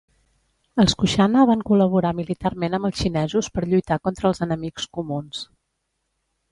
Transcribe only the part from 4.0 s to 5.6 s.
contra els enemics comuns.